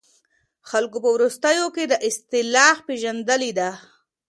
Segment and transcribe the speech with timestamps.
[0.69, 3.69] خلګو په وروستيو کې دا اصطلاح پېژندلې ده.